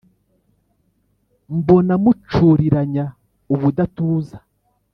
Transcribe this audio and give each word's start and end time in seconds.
Mbona 1.57 1.93
mucuriranya 2.03 3.05
ubudatuza 3.53 4.37